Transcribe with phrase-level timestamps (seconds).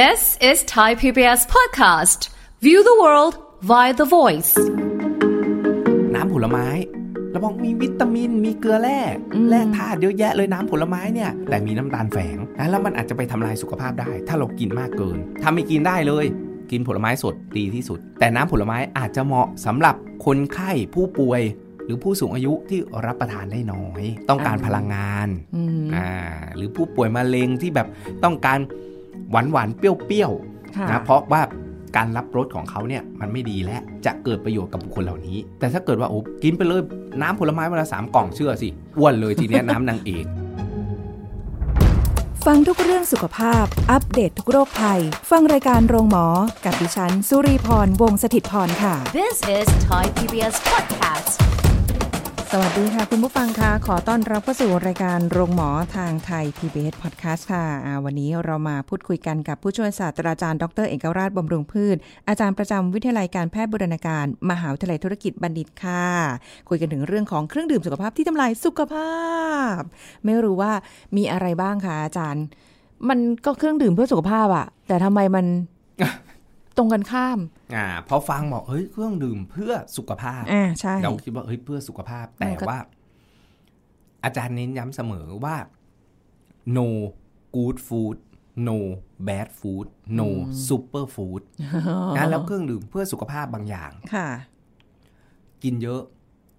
[0.00, 2.20] This is Thai PBS podcast.
[2.66, 3.34] View the world
[3.70, 4.52] via the voice.
[6.14, 6.66] น้ำผลไม้
[7.30, 9.00] เราบอกมีวิตามินมีเกลือแร่
[9.48, 16.26] แร่ธาตุเยอะแยะเลยน้ำผลไม้เนี่ย แต่มีน้ำตาลแฝงนะแล้วมันอาจจะไปทำลายสุขภาพได้ ถ้าเรากินมากเกินถ้าไม่กินได้เลย
[16.70, 21.42] กินผลไม้สดดีที่สุด แต่น้ำผลไม้อาจจะเหมาะสำหรับคนไข้ผู้ป่วย
[21.84, 25.28] หรือผู้สูงอายุที่รับประทานได้น้อย ต้องการพลังงาน
[25.94, 26.08] อ่า
[26.56, 27.88] หรือผู้ป่วยมะเร็งที่แบบ
[28.24, 28.58] ต้องการ
[29.30, 31.42] หวานหวานๆเปรี้ยวๆค่ะนะเพราะว่า
[31.96, 36.82] การรับรสของเขาเนี่ยมันไม่ดีและจะเกิดประโยชน์กับบุคคลเหล่านี้ แต่ถ้าเกิดว่าโอ้กินไปเลย
[37.22, 40.26] น้ำผลไม้วันละสามกล่องเชื่อสิอ้วนเลยทีเนี้ยน้ำนางเอก
[42.46, 45.00] ฟังทุกเรื่องสุขภาพ อัปเดตททุกโรคภัย
[45.30, 46.26] ฟังรายการโรงหมอ
[46.64, 51.63] กับดิฉัน สุรีพร วงศิตพรค่ะ This is Thai PBS podcast.
[52.56, 61.96] สวัสดีค่ะ คุณผู้ฟังคะขอต้อนรับเข้าสู่รายการโรงหมอทางไทย PBS Podcast ค่ะอ่าวันนี้เรามาพูดคุยกันกับผู้ช่วยศาสตราจารย์ดรเอกราชบำรุงพืช
[62.28, 66.06] อาจารย์ประจำวิทยาลัยการแพทย์บูรณาการ มหาวิทยาลัยธุรกิจบัณฑิตค่ะ
[66.68, 69.14] คุยกันถึงเรื่องของเครื่องดื่มสุขภาพที่ทำลายสุขภา
[69.78, 69.80] พ
[70.24, 70.72] ไม่รู้ว่า
[71.16, 72.44] มีอะไรบ้างคะอาจารย์
[73.08, 75.46] มันก็เครื่องดื่มเพื่อสุขภาพอะแต่ทำไมมัน
[76.76, 77.38] ตรงกันข้าม
[77.74, 82.80] อ่าพอฟังบอกเฮ้ยเครื่องดื่มเพื่อสุขภาพอ่าใช่เราคิดว่าเฮ้ยเพื่อสุขภาพ แต่มันก็ว่า
[84.24, 85.56] อาจารย์เน้นย้ำเสมอว่า
[86.76, 86.86] no
[87.56, 88.16] good food
[88.68, 88.78] no
[89.28, 89.86] bad food
[90.18, 90.28] no
[90.68, 91.42] super food
[92.16, 94.28] นะแล้วเครื่องดื่มเพื่อสุขภาพบางอย่าง ค่ะ
[95.62, 96.02] กินเยอะ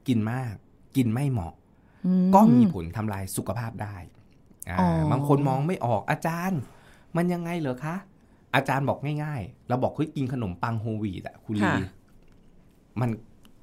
[0.08, 0.54] กินมาก
[0.96, 1.54] กินไม่เหมาะ
[2.06, 3.96] อืก็มีผลทำลายสุขภาพได้
[4.70, 6.60] อ่าอ๋อบางคนมองไม่ออกอาจารย์
[7.16, 7.96] มันยังไงเหรอคะ
[8.56, 11.92] อาจารย์บอกง่ายๆ เราบอกเฮ้ยกินขนมปังโฮลวีตอะคุณลีค่ะ
[13.02, 13.10] มัน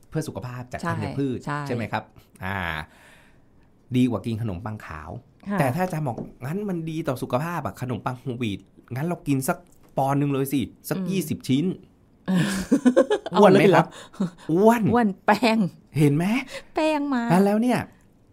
[0.08, 2.02] เพื่อสุขภาพจากใช่ธัญพืชใช่ไหมครับ
[2.44, 2.58] อ่า
[3.96, 5.10] ดีกว่ากินขนมปังขาว
[5.48, 8.60] ค่ะแต่ถ้าอาจารย์บอกงั้นมันดีต่อสุขภาพอะขนมปังโฮลวีต
[8.94, 9.58] งั้นเรากินสัก
[9.96, 11.64] ปอนด์หนึ่งเลยสิ สักยี่สิบชิ้น
[13.30, 13.88] เอาอ้วนไหมเลยเหรอครับ
[14.52, 15.58] อ้วนอ้วนแป้ง
[15.98, 16.24] เห็นไหม
[16.74, 17.78] แป้งมาแล้วเนี่ย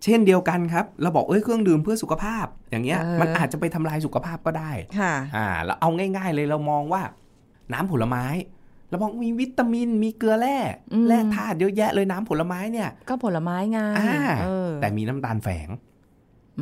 [0.04, 7.02] เช่นเดียวกันครับ เราบอกเอ้ยเครื่องดื่มเพื่อสุขภาพ อย่างเงี้ยเออมันอาจจะไปทำลายสุขภาพก็ได้ค่ะอ่าแล้วเอาง่าย ๆ เลยเรามองว่า
[7.74, 8.26] น้ำผลไม้
[8.90, 10.58] เราบอกมีวิตามินมีเกลือแร่
[10.94, 15.70] อืมแร่ธาตุเยอะแยะเลยน้ำผลไม้เนี่ย ก็ผลไม้ไงอ่าเออแต่มีน้ำตาลแฝง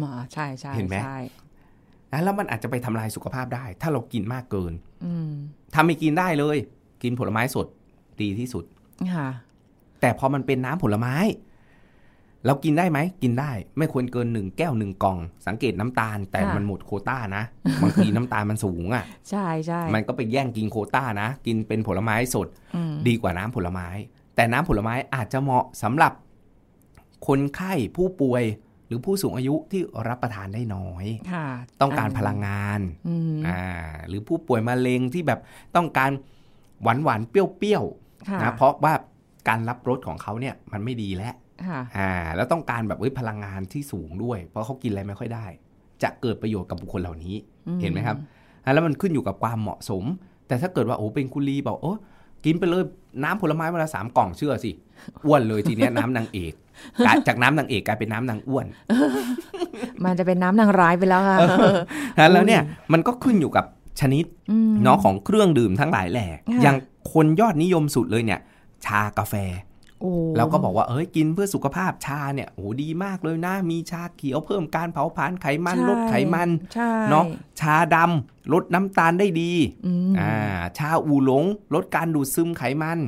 [0.04, 1.20] มาใช่ใช่เห็นไหมใช่
[2.12, 4.74] นะแล้วมันอาจจะไปทำลายสุขภาพได้ ถ้าเรากินมากเกิน
[5.06, 5.32] อืม
[5.74, 6.58] ถ้าไม่กินได้เลย
[7.04, 7.68] กินผลไม้สด
[8.22, 8.64] ดีที่สุด
[9.14, 9.30] ค่ะ
[10.02, 11.16] แต่พอมันเป็นน้ำผลไม้
[12.48, 17.44] เรากินได้ไหมกินได้ ไม่ควรเกินหนึ่งแก้วหนึ่งกล่อง สังเกตน้ำตาล แต่ค่ะมันหมดโควต้านะ
[17.82, 23.88] บางทีน้ำตาลมันสูงอะ ใช่ใช่มันก็ไปแย่งกินโควต้านะ กินเป็นผลไม้สดอืมดีกว่าน้ำผลไม้
[24.36, 26.14] แต่น้ำผลไม้อาจจะเหมาะสำหรับ
[27.28, 28.44] คนไข้ผู้ป่วย
[28.88, 31.48] หรือผู้สูงอายุที่รับประทานได้น้อยค่ะ
[31.82, 33.62] ต้องการพลังงานอืมอ่า
[34.08, 35.40] หรือผู้ป่วยมะเร็งที่แบบ
[35.76, 36.12] ต้องการ
[36.84, 37.84] หวานหวานๆเปรี้ยว
[38.30, 38.94] ค่ะๆนะเพราะว่า
[39.48, 41.36] การรับรสของเขาเนี่ยมันไม่ดีแล้วค่ะ
[41.98, 45.46] อ่า แล้วต้องการแบบเอ้ยพลังงานที่สูงด้วย เพราะเขากินอะไรไม่ค่อยได้
[46.04, 47.36] จะเกิดประโยชน์กับบุคคลเหล่านี้
[47.68, 48.18] อืมเห็นไหมครับ
[48.64, 50.04] อะแล้วมันขึ้นอยู่กับความเหมาะสม
[50.48, 51.94] แต่ถ้าเกิดว่าโอ้เป็นคุลีบอกโอ้
[52.46, 52.84] กินไปเลย
[53.24, 54.72] น้ำผลไม้วันละสามกล่องเชื่อสิ
[55.26, 56.54] อ้วนเลยทีเนี้ยน้ำนางเอก
[57.06, 58.66] กลายจากน้ำนางเอกกลายเป็นน้ำนางอ้วน
[60.04, 61.38] มันจะเป็นน้ำนางร้ายไปแล้วค่ะ
[62.20, 62.62] นะแล้วเนี่ย
[62.94, 63.66] มันก็ขึ้นอยู่กับ
[64.02, 64.26] ชนิด
[64.70, 66.78] มเนาะของเครื่องดื่มทั้งหลายแหล่ค่ะอย่าง
[67.14, 68.40] คนยอดนิยมสุดเลยเนี่ย
[68.86, 69.34] ชากาแฟ
[70.02, 77.26] โอ้เราก็บอกว่าเอ้ยกินเพื่อสุขภาพชาเนี่ยโอ้ดีมากเลยนะ มีชาเขียวเพิ่มการเผาผลาญไขมันใช่ลดไขมันใช่เนาะ
[77.60, 79.52] ชาดำลดน้ำตาลได้ดี
[79.86, 80.34] อืมอ่า
[80.78, 83.00] ชาอูหลง ลดการดูดซึมไขมัน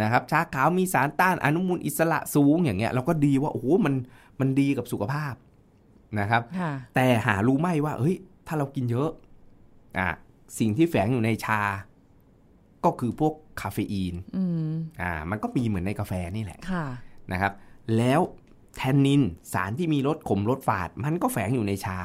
[0.00, 3.94] นะครับชาขาวมีสารต้านอนุมูลอิสระสูงอย่างเงี้ยเราก็ดีว่าโอ้โหมัน
[4.40, 5.34] มันดีกับสุขภาพ
[6.18, 8.16] นะครับค่ะแต่หารู้ไหมว่าเฮ้ย
[8.46, 9.10] ถ้าเรากินเยอะ
[9.98, 10.08] อะ
[10.58, 11.60] สิ่งที่แฝงอยู่ในชา
[12.84, 14.72] ก็คือพวกคาเฟอีนอืม
[15.02, 16.84] อ่า มันก็มีเหมือนในกาแฟนี่แหละค่ะ
[17.32, 17.52] นะครับ
[17.96, 18.20] แล้ว
[18.76, 19.22] แทนนิน
[19.52, 21.98] สารที่มีรสขมรสฝาด มันก็แฝงอยู่ในชา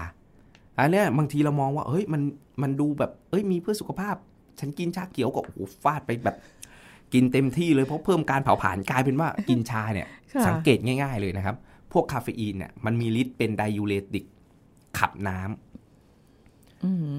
[0.77, 2.21] อันเนี้ยบางทีเรามองว่า เฮ้ยมัน
[2.61, 4.15] มันดูแบบ เอ้ยมีเพื่อสุขภาพ
[4.59, 6.37] ฉันกินชาเขียวก็โอ้โหฟาดไปแบบ
[7.13, 11.55] กินเต็มที่เลยเพราะเพิ่มการเผาผลาญกลายเป็นว่ากินชาเนี่ยค่ะสังเกตง่าย ๆเลยนะครับ
[11.91, 14.25] พวกคาเฟอีนเนี่ยมันมีฤทธิ์เป็นไดยูเรติก
[14.97, 17.11] ขับน้ำอืม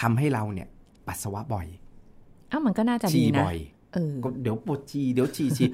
[0.00, 0.68] ทำให้เราเนี่ย
[1.06, 1.66] ปัสสาวะบ่อย
[2.50, 3.56] อ้าวมันก็น่าจะฉี่ดีนะบ่อย
[3.94, 5.68] เออก็เดี๋ยวปวดฉี่เดี๋ยวฉี่ฉี่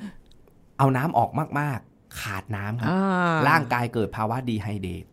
[0.79, 1.31] เอาน้ำออก
[1.61, 5.05] มาก ๆ ขาดน้ำครับอ่าร่างกายเกิดภาวะดีไฮเดรต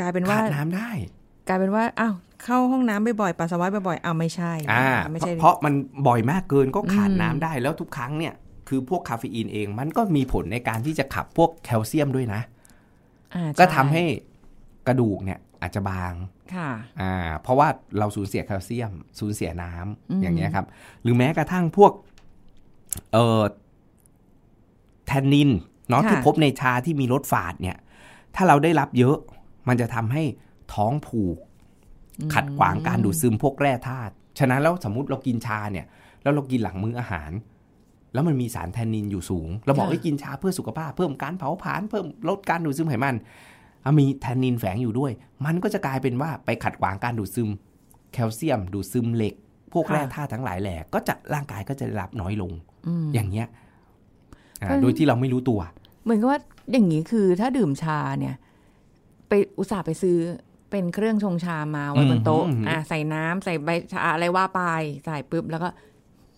[0.00, 0.90] กลายเป็นว่าขาดน้ำได้
[1.48, 2.14] กลายเป็นว่าอ้าว
[2.44, 5.74] เข้าห้องน้ำบ่อยๆปัสสาวะบ่อยๆอ้าวไม่ใช่อ่าไม่เพใช่ราะเพราะมัน
[6.06, 8.34] บ่อยมากเกินก็ขาดอืมน้ำได้แล้วทุกครั้งเนี่ย
[8.68, 12.40] คือพวกคาเฟอีนเองมันก็มีผลในการที่จะขับพวกแคลเซียมด้วยนะ
[13.34, 14.04] อ่าก็ช่ทำให้
[14.86, 16.12] กระดูกเนี่ยอาจจะบาง
[16.54, 16.70] ค่ะ
[17.00, 20.66] อ่าเพราะว่าเราสูญเสียแคลเซียม สูญเสียน้ำอืมอย่างเงี้ยครับ
[21.02, 21.92] หรือแม้กระทั่งพวก
[23.12, 23.42] เอ่อ
[25.06, 25.50] แทนนิน
[25.88, 27.76] เนาะที่พบในชาที่มีรสฝาดเนี่ย
[28.34, 29.16] ถ้าเราได้รับเยอะ
[29.68, 30.22] มันจะทำให้
[30.74, 31.36] ท้องผูก
[32.34, 35.86] ขัดขวางการดูดซึมพวกแร่ธาตุฉะนั้นแล้วสมมติเรากินชาเนี่ย
[36.22, 37.30] แล้วเรากินหลังมื้ออาหาร
[38.14, 43.24] แล้วมันมีสารแทนนินอยู่สูง เราบอกให้ยกินชาเพื่อสุขภาพเพิ่มการเผาผลาญเพิ่มลดการดูดซึมไขมันอะ
[43.98, 45.12] มีแทนนินแฝงอยู่ด้วย
[45.46, 47.48] มันก็จะกลายเป็นว่าไปขัดขวางการดูดซึม
[48.12, 49.34] แคลเซียม ดูดซึมเหล็ก
[49.72, 52.52] พวกค่ะแร่ธาตุทั้งหลายแหล่ก็จะร่างกายก็จะได้รับน้อยลง
[52.86, 53.46] อืมอย่างเงี้ย
[54.62, 55.60] อ่าก็โดยที่เราไม่รู้ตัว
[56.04, 56.40] เหมือนกับว่า
[56.72, 58.34] อย่างนี้คือถ้าดื่มชาเนี่ย
[59.28, 60.16] ไปอุตส่าห์ไปซื้อ
[60.70, 64.62] เป็นเครื่องชงชามาไว้บนโต๊ะอืมอะใส่น้ำใส่ใบชาอะไรว่าไป
[65.04, 65.68] ใส่ปุ๊บแล้วก็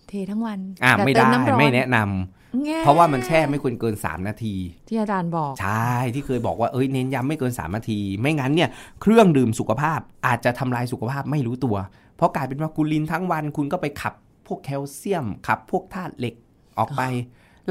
[0.09, 4.55] เททั้งวันอ่าแต่ไม่เติได้น้ำร้อนไม่แนะนำแง่เพราะว่ามันแช่ไม่ควรเกิน 3 นาที
[4.87, 8.69] ที่อาจารย์บอก ใช่ที่เคยบอกว่าเอ้ยเน้นย้ำไม่เกิน 3 นาที ไม่งั้นเนี่ย
[9.01, 11.75] เครื่องดื่มสุขภาพอาจจะทำลายสุขภาพไม่รู้ตัว
[12.15, 14.13] เพราะกลายเป็นว่าคุณลินทั้งวัน คุณก็ไปขับ
[14.47, 16.35] พวกแคลเซียม ขับพวกธาตุเหล็ก
[16.79, 17.01] ออกไป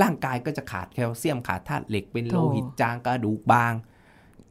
[0.02, 3.72] ร่างกายก็จะขาดแคลเซียมขาดธาตุเหล็กเป็นโลหิตจางกระดูกบาง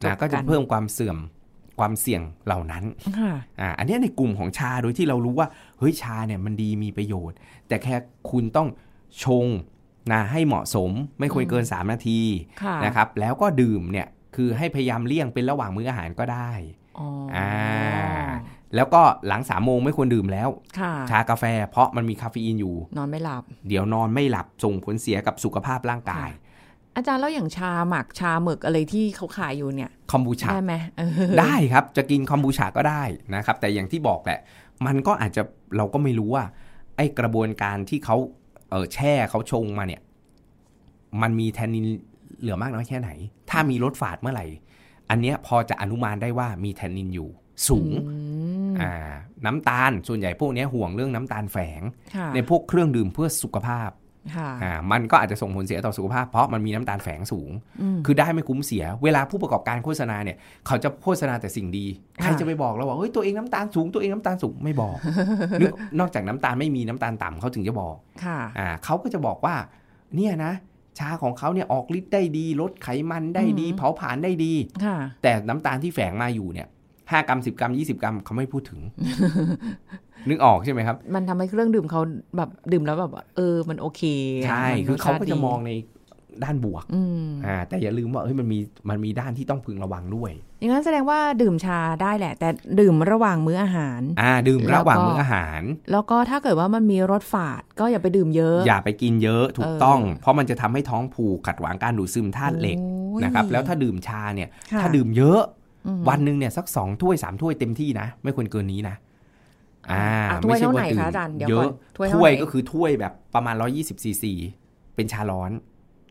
[0.02, 1.18] จบกันะนก็จะเพิ่มความเสื่อม
[1.78, 2.84] ความเสี่ยงเหล่านั้น
[3.18, 5.48] ค่ะอ่าอันเนี้ยในกลุ่มของชาโดยที่เรารู้ว่า
[5.78, 7.36] เฮ้ยชาเนี่ยมันดีมีประโยชน์
[7.68, 7.94] แต่แค่
[8.30, 8.68] คุณต้อง
[9.24, 9.46] ชง
[10.12, 10.90] นะให้เหมาะสม
[11.20, 12.20] ไม่ควรเกิน 3 นาที
[12.62, 16.50] ค่ะนะครับ แล้วก็ดื่มเนี่ยคือให้พยายามเลี่ยงเป็นระหว่างมื้ออาหารก็ได้
[16.98, 18.28] อ๋อออ่า
[18.76, 20.48] แล้วก็หลัง3ามโมงไม่ควรดื่มแล้ว
[20.78, 26.30] ค่ะชากาแฟเพราะมันมีคาเฟอีนอยู่ นอนไม่หลับ เดี๋ยวนอนไม่หลับส่งผลเสียกับสุขภาพร่างกาย
[26.98, 31.10] อาจารย์แล้วอย่างชาหมักชาหมึกอะไรที่เขาขายอยู่เนี่ยคอมบูชาได้ไหมเออ
[31.40, 33.02] ได้ครับจะกินคอมบูชาก็ได้
[33.34, 34.40] นะครับ แต่อย่างที่บอกแหละ
[34.86, 35.42] มันก็อาจจะ
[35.76, 36.44] เราก็ไม่รู้ว่า
[36.96, 38.16] ไอ้กระบวนการที่เขา
[38.70, 40.02] เออแช่เขาชงมาเนี่ย
[41.22, 41.86] มันมีแทนนิน
[42.40, 43.10] เหลือมากน้อยแค่ไหน
[43.50, 44.46] ถ้ามีรสฝาดเมื่อไหร่
[45.10, 47.28] อันเนี้ยพอจะอนุมานได้ว่ามีแทนนินอยู่
[47.68, 48.16] สูงอื
[48.70, 48.92] มอ่า
[49.46, 51.82] น้ำตาลส่วนใหญ่พวกเนี้ยห่วงเรื่องน้ำตาลแฝง
[52.16, 54.07] ค่ะในพวกเครื่องดื่มเพื่อสุขภาพค่ะอ่า
[54.92, 57.50] มันก็อาจจะส่งผลเสียต่อสุขภาพเพราะมันมีน้ำตาลแฝงสูง
[57.96, 60.36] มคือได้ไม่คุ้มเสีย เวลาผู้ประกอบการโฆษณาเนี่ย
[60.66, 61.86] เขาจะโฆษณาแต่สิ่งดี
[62.22, 64.96] ใครค่ะจะไปบอกเราว่าเฮ้ยตัวเองน้ำตาลสูงตัวเองน้ำตาลสูงไม่บอก
[65.60, 69.54] นึกนอกจากน้ำตาลไม่มีน้ำตาลต่ำเขาถึงจะบอกค่ะอ่าเขาก็จะบอกว่า
[70.16, 70.52] เนี่ยนะ
[70.98, 74.52] ชาของเขาเนี่ยออกฤทธิ์ได้ดีลดไขมันได้ดีอืมเผาผลาญได้ดี
[74.84, 76.68] ค่ะแต่น้ำตาลที่แฝงมาอยู่เนี่ย
[77.10, 78.80] ห้ากรัมสิบกรัมยี่สิบกรัมเขาไม่พูดถึง
[80.28, 82.00] นึกออกใช่ไหมครับ มันทำให้เครื่องดื่มเขา
[82.36, 84.02] แบบดื่มแล้วแบบว่าเออมันโอเค
[84.46, 85.72] ใช่มันคือเขาก็รสชจะติดีมองใน
[86.44, 88.58] ด้านบวกอืมอ่าแต่อย่าลืมว่าเฮ้ยมันมี
[88.90, 90.30] มันมีด้านที่ต้องพึงระวังด้วย
[90.60, 92.48] อย่างนั้นแสดงว่าดื่มชาได้แหละ แต่
[92.80, 95.62] ดื่มระหว่างมื้ออาหาร อ่า ดื่มระหว่างแล้วก็มื้ออาหาร
[95.92, 105.40] แล้วก็ถ้าเกิดว่ามันมีรสฝาด ก็อย่าไปดื่มเยอะ อย่าไปกินเยอะถูกเออต้อง เพราะมันจะทำให้ท้องผูกขัดขวางการดูดซึมธาตุเหล็กโอ้ยนะครับ แล้วถ้าดื่มชาเนี่ยค่ะถ้าดื่มเยอะ
[105.86, 108.94] อืมวันหนึ่งเนี่ยสักสองถ้วยสามถ้วยเต็มที่นะ ไม่ควรเกินนี้นะ
[109.92, 114.32] อ่าอะถ้วยไม่ใช่เท่าไหว่าร่ดื่มคะอาจารย์เดี๋ยวเยก่ออะนถ้วยเท่าถ้วยไหร่ก็คือถ้วยแบบประมาณ 120ซีซี
[114.94, 115.52] เป็นชาร้อน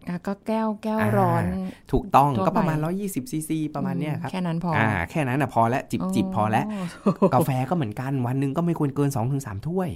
[0.07, 1.43] อะก็แก้วแก้วอ่าร้อน
[1.91, 6.65] ถูกต้องทั่วก็ประมาณไป120ซีซีประมาณเนี้ยครับแค่นั้นพอออ่าแค่นั้นนะพอแล้วจิบจิบพอแล้ว
[7.33, 9.89] กาแฟก็เหมือนกันวันหนึ่งก็ไม่ควรเกิน2อถึงสถ้วย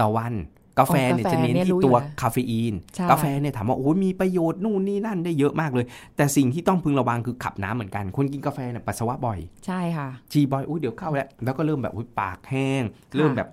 [0.00, 0.32] ต่อวัน
[0.78, 5.86] กาแฟเนี่ยกาแฟจะเน้นเนี่ยที่รู้ตัวอยู่แล้วคาเฟอีนใช่กาแฟเนี่ยถามว่าโอ้ยมีประโยชน์นู่นนี่นั่นได้เยอะมากเลย
[6.16, 13.48] แต่สิ่งที่ต้องพึงระวังคือขับน้ำเหมือนกัน คนกินกาแฟเนี่ยปัสสาวะบ่อย ใช่ค่ะฉี่บ่อยอุ้ยเดี๋ยวเข้าแล้ว แล้วก็เริ่มแบบอุ้ยปากแห้งค่ะเริ่มแบบ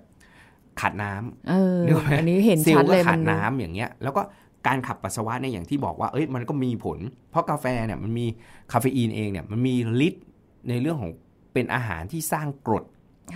[0.80, 4.22] ขาดน้ำเออนึกออกไหมอันนี้เห็นเซลชัดล์ก็เลยขาดมัน้ำอย่างเงี้ย แล้วก็
[4.66, 6.98] การขับปัสสาวะเนี่ยอย่างที่บอกว่าเอ้ยมันก็มีผล
[7.30, 8.26] เพราะกาแฟเนี่ยมันมี
[8.72, 9.74] คาเฟอีนเองเนี่ยมันมี
[10.06, 10.24] ฤทธิ์
[10.68, 11.12] ในเรื่องของ
[11.52, 12.84] เป็นอาหารที่สร้างกรด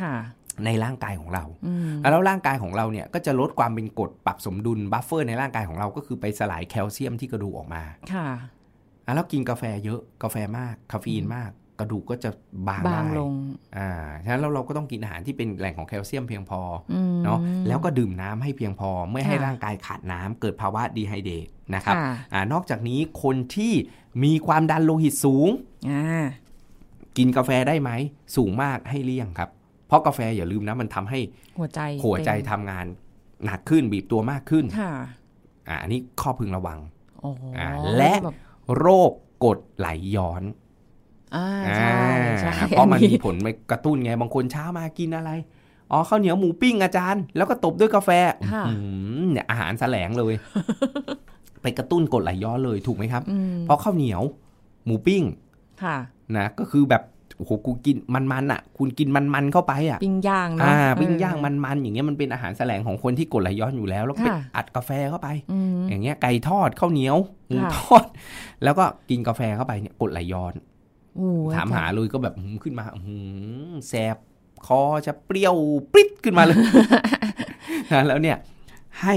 [0.01, 0.15] ค่ะ
[0.67, 8.29] ในร่างกายของเราอืมแล้วร่างกายของเราเนี่ยก็จะลดความเป็นกรดปรับสมดุล buffer ในร่างกายของเราก็คือไปสลายแคลเซียมที่กระดูกออกมาค่ะ
[9.07, 11.51] อะแล้วกินกาแฟเยอะกาแฟมากคาเฟอีนมาก
[11.81, 12.31] กระดูกก็จะ
[12.69, 13.35] บางบางได้ลง
[13.77, 13.91] อ่า
[14.25, 16.61] ฉะนั้นเราเราก็ต้องกินอาหารที่เป็นแหล่งของแคลเซียมเพียงพอ
[16.93, 17.39] อืมเนาะ
[17.69, 23.73] แล้วก็ดื่มน้ำให้เพียงพอ ไม่ให้ค่ะร่างกายขาดน้ำเกิดภาวะดีไฮเดรตนะครับค่ะอ่านอกจากนี้คนที่
[24.25, 25.49] มีความดันโลหิตสูง
[25.91, 26.25] อ่า
[27.17, 27.91] กินกาแฟได้ไหม
[28.37, 29.51] สูงมากให้เลี่ยงครับ
[29.93, 31.19] เพราะกาแฟอย่าลืมนะมันทำให้
[31.59, 32.87] หัวใจหัวใจเต้นทำงาน
[33.45, 34.93] หนักขึ้นบีบตัวมากขึ้นค่ะ
[35.69, 36.79] อ่าอันนี้ข้อพึงระวัง
[37.23, 38.37] โอ้โหอ่าและแบบ
[38.79, 39.13] โรค
[39.45, 40.43] กรดไหลย้อน
[41.37, 41.91] อ่าใช่
[42.41, 45.31] ใช่อ่าเพราะมันอัมีผลไปกระตุ้นไงบางคนเช้ามากินอะไร
[45.91, 48.11] อ๋อข้าวเหนียวหมูปิ้งอาจารย์ แล้วก็ตบด้วยกาแฟ
[48.53, 48.75] ค่ะอื
[49.23, 50.35] มเนี่ยอาหารแสลงเลย
[51.63, 54.23] ไปกระตุ้นกรดไหลย้อนเลยถูกไหมครับอืมเพราะข้าวเหนียว
[54.87, 55.23] หมูปิ้ง
[55.83, 55.97] ค่ะ
[56.37, 57.03] นะก็คือแบบ
[57.43, 67.17] โอ้โหกูกินมันๆอะ คุณกินมันๆเข้าไปอะปิ้งย่างเนาะอ่าเออปิ้งย่างมันๆอย่างเงี้ยมันเป็นอาหารแสลงของคนที่กรดไหลย้อนอยู่แล้ว แล้วก็ไปค่ะอัดกาแฟเข้าไปอืมอย่างเงี้ยไก่ทอดข้าวเหนียว
[67.49, 68.05] หมูค่ะทอด
[68.65, 70.55] แล้วก็กินกาแฟเข้าไปเนี่ยกรดไหลย้อน
[71.17, 73.15] โอ้ยถามหาเลยก็แบบหืมขึ้นมาหื
[73.71, 74.17] มแสบ
[74.67, 75.57] คอจะเปรี้ยว
[75.93, 76.59] ปริ๊ดขึ้นมาเลย
[77.93, 78.37] นะแล้วเนี่ย
[79.03, 79.15] ให้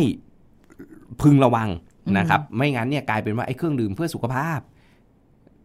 [1.22, 1.70] พึงระวัง
[2.17, 4.60] นะครับ ไม่งั้นเนี่ยกลายเป็นว่าไอ้เครื่องดื่มเพื่อสุขภาพ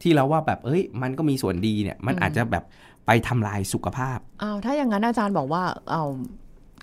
[0.02, 2.64] ที่เราว่าแบบเอ้ย มันก็มีส่วนดีเนี่ย มันอาจจะแบบ
[3.06, 6.04] ไปทำลายสุขภาพอ้าวถ้าอย่างนั้นอาจารย์บอกว่าเอา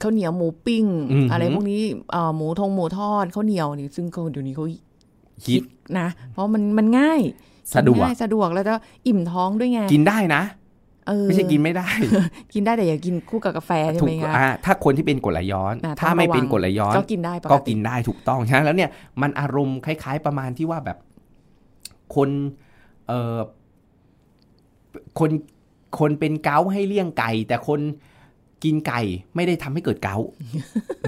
[0.02, 1.82] ข้าวเหนียวหมูปิ้งอือหือออะไรพวกนี้
[2.12, 4.66] เอ่อหมูทงหมูทอดข้าวเหนียวนี่ซึ่งก็เดี๋ยวนี้เขา
[5.46, 5.64] ฮิต
[6.00, 7.22] นะ เพราะมันมันง่าย
[7.76, 8.76] สะดวกง่ายสะดวกแล้วก็
[9.08, 10.44] อิ่มท้องด้วยไง กินได้นะ
[11.08, 11.88] เออไม่ใช่กินไม่ได้
[12.54, 18.90] กินได้แต่อย่ากินคู่กับกาแฟใช่ถูไหมกคะอ่าถ้าคนที่เป็นกรดไหลย้อนอ่าถ้าต้องไม่ระวังเป็นกรดไหลย้อน ก็กินได้ปกก็ติกินได้ถูกต้องฉะนั้นแล้วเนี่ย
[19.22, 20.98] มันอารมณ์คล้าย ๆ ประมาณที่ว่าแบบ
[22.16, 22.30] คน
[23.08, 23.38] เอ่อ
[25.20, 25.32] คน
[26.00, 27.80] คนเป็นเกาต์ให้เลี่ยงไก่ แต่คน
[28.64, 29.02] กินไก่
[29.36, 30.28] ไม่ได้ทำให้เกิดเกาต์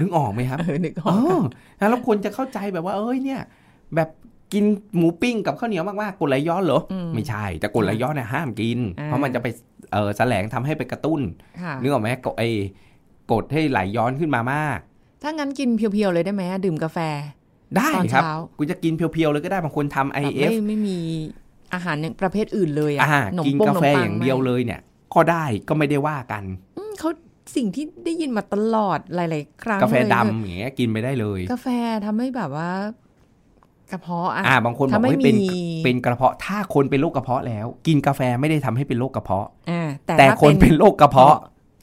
[0.00, 1.40] นึกออกไหมครับเออนึกอเออ
[1.80, 3.40] กอแล้วคนจะเข้าใจแบบว่า เอ้ยเนี่ย
[3.94, 4.08] แบบ
[4.52, 4.64] กิน
[4.96, 9.46] หมูปิ้งกับข้าวเหนียวมากๆกรดไหลย้อนเหรออไม่ใช่ แต่กรดไหลย้อนเนี่ยห้ามกิน เพราะมันจะไป
[9.92, 11.20] เออแสลงทำให้ไปกระตุ้น
[11.60, 12.48] ค่ะนึกออกไหมกดไอ้
[13.32, 14.78] กดให้ไหลย้อนขึ้นมามาก
[15.22, 16.98] ถ้างั้นกินเพียวๆเลยได้ไหมดื่มกาแฟ
[17.76, 20.98] ได้ตอนครับเช้ากูจะกินเพียวๆเลยก็ได้บางคนทำแบบ IF ไม่ไม่มี
[21.74, 24.80] อาหารอย่างประเภทอื่นเลยอะอ่าขนมกินปงกาแฟขนมปัอย่างเดียวเลยเนี่ย
[25.14, 26.44] ก็ได้ก็ไม่ได้ว่ากัน
[26.78, 27.10] อืมเขา
[27.56, 31.66] สิ่งที่ได้ยินมาตลอดหลาย ๆ ครั้งกาแฟเลยดำอย่างเงี้ยกินไปได้เลย กาแฟ
[32.06, 32.70] ทำให้แบบว่า
[33.92, 41.36] กระเพาะอะอ่าบางคนบอกถ้าไม่ว่าเป็นมีเป็นกระเพาะถ้าคนเป็นโรคกระเพาะแล้ว กินกาแฟไม่ได้ทำให้เป็นโรคกระเพาะอ่าแต่แต่ถ้าคนเป็นโรคกระเพาะ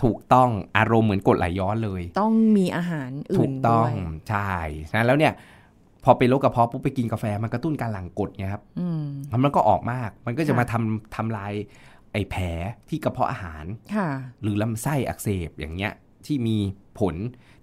[0.03, 3.93] ถูกต้องอารมณ์เหมือนกรดไหลย้อนเลย ต้องมีอาหารถูอื่นกต้ด้อวงย
[4.29, 4.51] ใช่
[4.89, 5.33] ฉะนั้นแล้วเนี่ย
[6.07, 11.53] พอเป็นโรคกระเพาะปุ๊บไปกินกาแฟมันกระตุ้นการหลั่งกรดไงครับอืมแล้วมันก็ออกมาก มันก็จะค่ะมาทำทำลาย
[12.13, 12.43] ไอ้แผล
[12.89, 14.07] ที่กระเพาะอาหารค่ะ
[14.41, 15.93] หรือลำไส้อักเสบอย่างเงี้ย
[16.25, 16.57] ที่มี
[16.99, 17.15] ผล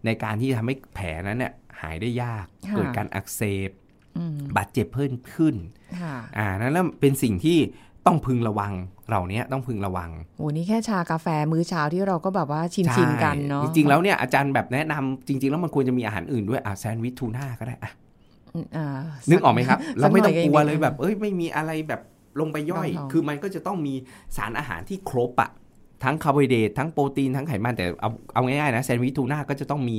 [0.05, 3.71] ในการที่ทำให้แผลนั้นเนี่ยหายได้ยากค่ะเกิดการอักเสบ
[4.19, 5.55] อืมบาดเจ็บเพิ่มขึ้น
[6.01, 7.59] ค่ะอ่านั่นแล้วเป็นสิ่งที่
[8.07, 8.73] ต้องพึงระวัง
[9.09, 17.91] เหล่านี้ต้องพึงระวังโอ้นี่แค่ชากาแฟมื้อเช้าที่เราก็แบบว่าชินชินๆกันเนาะใช่จริงๆแล้วเนี่ยอาจารย์แบบแนะนำจริง ๆ แล้วมันควรจะมีอาหารอื่นด้วยอะแซนด์วิชทูน่าก็ได้อะอ่า
[19.31, 22.01] นึกออกไหมครับ เราไม่ต้องสักหลัวน่เลยแบบ เอ้ยไม่มีอะไรแบบ
[22.41, 23.95] ลงไปย่อยรองๆคือมันก็จะต้องมี
[24.37, 25.51] สารอาหารที่ครบอะ
[26.05, 29.97] ทั้งคาร์โบไฮเดรตทั้งโปรตีนทั้งไขมันแต่เอาเอาง่ายๆนะแซนด์วิชทูน่าก็จะต้องมี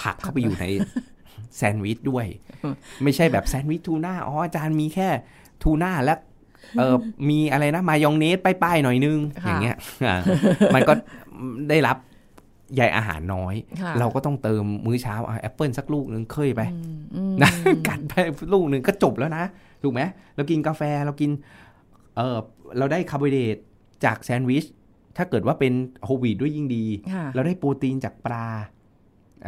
[0.00, 0.64] ผักเข้าไปอยู่ใน
[1.56, 2.26] แซนด์วิชด้วย
[3.02, 5.08] ไม่ใช่แบบแซนด์วิชทูน่าอ๋ออาจารย์มีแค่
[5.62, 6.14] ทูน่าและ
[6.78, 6.96] เออ
[7.28, 9.76] มีอะไรนะ มายองเนสป้ายๆหน่อยนึงค่ะอย่างเงี้ย
[10.06, 10.20] อ่า
[10.74, 10.92] มันก็
[11.70, 11.96] ได้รับ
[12.74, 17.50] ใยอาหารน้อยค่ะเราก็ต้องเติมมื้อเช้าแอปเปิลสักลูกนึงเคยไปอืมอืมนะ
[17.88, 18.12] กัดไป
[18.52, 19.44] ลูกหนึ่งก็จบแล้วนะ
[19.82, 20.00] ถูกไหม
[20.36, 21.30] เรากินกาแฟเรากิน
[22.16, 22.38] เออ
[22.78, 23.56] เราได้คาร์โบไฮเดรต
[24.04, 24.64] จากแซนด์วิช
[25.16, 25.72] ถ้าเกิดว่าเป็น
[26.04, 28.46] whole wheat ด้วยยิ่งดีค่ะเราได้โปรตีนจากปลา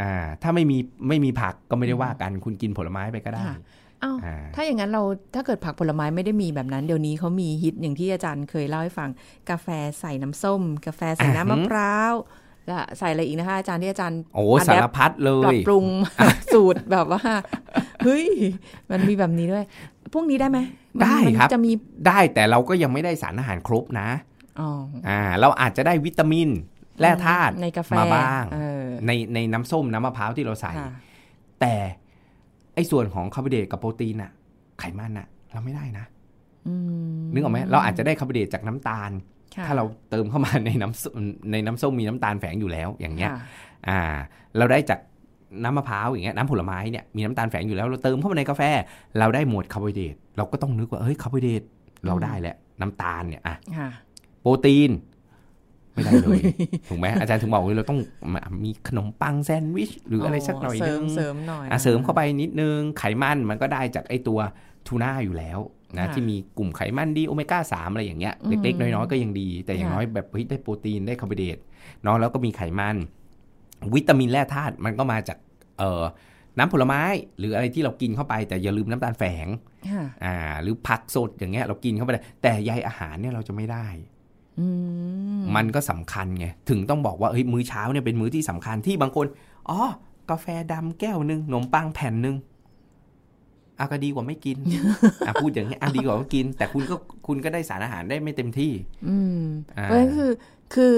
[0.00, 3.58] อ่าถ้าไม่มีไม่มีผักก็ไม่ได้ว่ากันคุณกินผลไม้ไปก็ได้ค่ะ
[4.04, 5.02] อ้าวอ่าถ้าอย่างนั้นเรา
[5.34, 9.10] ถ้าเกิดผักผลไม้ไม่ได้มีแบบนั้น เดี๋ยวนี้เขามีฮิตอย่างที่อาจารย์เคยเล่าให้ฟัง
[9.50, 9.68] กาแฟ
[10.00, 12.47] ใส่น้ำส้ม กาแฟใส่น้ำมะพร้าวและ
[12.98, 15.86] ใส่อะไรอีกนะคะอาจารย์ที่อาจารย์โอ้ adapt สารพัดเลปรับยปรุง
[16.52, 17.22] สูตรแบบว่า
[18.04, 18.26] เฮ้ย
[18.90, 19.64] มันมีแบบนี้ด้วย
[20.12, 20.58] พวกนี้ได้ไหม
[20.96, 21.72] มันได้มันครับจะมี
[22.06, 24.08] ได้แต่เราก็ยังไม่ได้สารอาหารครบนะ
[24.60, 24.70] อ๋อ
[25.08, 26.48] อ่า เราอาจจะได้วิตามิน
[27.00, 30.92] แร่ธาตุในกาแฟมาบ้างเออในในน้ำส้มน้ำมะพร้าวที่เราใส่ค่ะ
[31.60, 31.74] แต่
[32.74, 34.30] ไอ้ส่วนของคาร์โบไฮเดรตกับโปรตีนอะ
[34.78, 36.04] ไขมันอะเราไม่ได้นะ
[36.68, 36.74] อื
[37.18, 41.14] มนึกออกไหมเราอาจจะได้คาร์โบไฮเดรตจากน้ำตาลค่ะ ถ้าเราเติมเข้ามาในน้ำส้ม
[41.52, 43.40] ในน้ำส้มมีน้ำตาลแฝงอยู่แล้วอย่างเงี้ยค่ะ
[43.88, 44.00] อ่า
[44.58, 45.00] เราได้จาก
[45.64, 48.62] น้ำมะพร้าวอย่างเงี้ยน้ำผลไม้เนี่ยมีน้ำตาลแฝงอยู่แล้ว เราเติมเข้ามาในกาแฟ
[49.18, 51.62] เราได้หมวดคาร์โบไฮเดรตเราก็ต้องนึกว่าเฮ้ยคาร์โบไฮเดรต
[52.06, 53.90] เราได้แหละน้ำตาลเนี่ยอะค่ะ
[54.40, 54.90] โปรตีน
[55.92, 56.40] ไม่ได้เลย
[56.88, 58.00] ถูกไหมอาจารย์ถึงบอกว่าเราต้อง
[58.32, 64.38] มามีขนมปังแซนด์วิช หรืออะไรสักหน่อยเสรินึมงเสริมหน่อยอะเสริมเข้าไปนิดนึงไขมันมันก็ได้จากไอ้ตัว
[64.86, 65.58] ทูน่าอยู่แล้ว
[65.96, 71.58] นะค่ะที่มีกลุ่มไขมันดีโอเมก้าสามอะไรอย่างเงี้ยอืมเล็กๆ น้อยๆ ก็ยังดี แต่อย่างค่ะน้อยแบบเฮ้ยได้โปรตีนได้คาร์โบไฮเดรต
[72.02, 72.96] เนาะแล้วก็มีไขมัน
[73.94, 75.38] วิตามินแร่ธาตุมันก็มาจาก
[75.78, 76.02] เอ่อ
[76.58, 77.02] น้ำผลไม้
[77.38, 79.46] หรืออะไรที่เรากินเข้าไป แต่อย่าลืมน้ำตาลแฝง
[79.88, 83.86] ค่ะอ่า หรือผักสดอย่างเงี้ยเรากินเข้าไปได้แต่ใยอาหารเนี่ยเราจะไม่ได้
[84.58, 84.66] อื
[85.40, 89.26] มมันก็สำคัญไงถึงต้องบอกว่าเฮ้ยมื้อเช้าเนี่ยเป็นมื้อที่สำคัญที่บางคน
[89.70, 89.80] อ๋อ
[90.30, 92.36] กาแฟดำแก้วหนึ่งขนมปังแผ่นหนึ่ง
[93.78, 94.56] อาก็ดีกว่าไม่กิน
[95.26, 98.72] อะพูดอย่างนี้ยอะดีกว่าไม่กิน แต่คุณก็คุณก็ได้สารอาหารได้ไม่เต็มที่
[99.08, 99.42] อืม
[99.76, 100.30] อ่าเพราะฉะนั้นคือ
[100.74, 100.94] คือ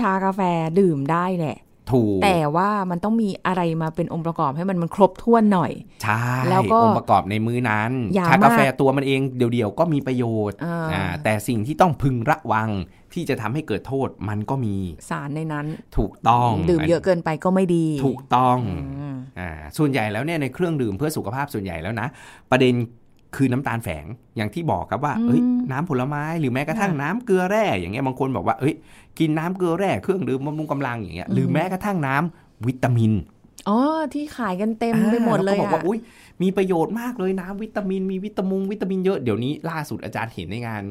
[0.00, 0.40] ชากาแฟ
[0.80, 1.58] ดื่มได้แหละ
[1.92, 5.72] ถูกแต่ว่ามันต้องมีอะไรมาเป็นองค์ประกอบให้มันมันครบถ้วนหน่อย
[6.02, 12.70] ใช่ แล้วก็องค์ประกอบในมื้อนั้นอย่าชากาแฟมากตัวมันเองเดียวๆก็มีประโยชน์อ่าอ่าแต่สิ่งที่ต้องพึงระวัง
[13.14, 14.76] ที่จะทำให้เกิดโทษมันก็มี
[15.10, 22.08] สารในนั้น ถูกต้อง ดื่มเยอะเกินไปก็ไม่ดี ถูกต้องอืมอ่าส่วนใหญ่แล้วเนี่ยในเครื่องดื่มเพื่อสุขภาพส่วนใหญ่แล้วนะ
[22.50, 22.74] ประเด็น
[23.36, 25.40] คือน้ำตาลแฝงอย่างที่บอกครับว่าอืมเอ้ย
[25.72, 28.74] น้ำผลไม้หรือแม้กระทั่งค่ะน้ำเกลือแร่อย่างเงี้ยบางคนบอกว่าเอ้ย
[29.18, 33.12] กินน้ำเกลือแร่เครื่องดื่มบำรุงกำลังอย่างเงี้ยหรือแม้กระทั่งน้ำวิตามิน
[33.68, 33.78] อ๋อ
[34.14, 35.98] ที่ขายกันเต็มไปหมดเลยอ่าแวก็บอกว่าอะอุ้ย
[36.42, 40.84] มีประโยชน์มากเลยน้ำวิตามิน มีวิตามินวิตามินเยอะเดี๋ยวนี้ล่าสุดอาจารย์เห็นในงาน